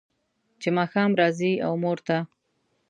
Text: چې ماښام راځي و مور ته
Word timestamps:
چې 0.61 0.69
ماښام 0.77 1.11
راځي 1.21 1.51
و 1.69 1.73
مور 1.83 1.97
ته 2.07 2.17